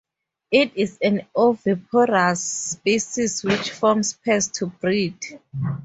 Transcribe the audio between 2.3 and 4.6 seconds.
species which forms pairs